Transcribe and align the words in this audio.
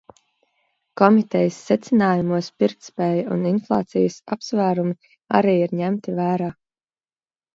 Komitejas 0.99 1.57
secinājumos 1.65 2.47
pirktspēja 2.63 3.27
un 3.35 3.45
inflācijas 3.49 4.17
apsvērumi 4.37 4.97
arī 5.41 5.53
ir 5.67 5.75
ņemti 5.81 6.17
vērā. 6.21 6.49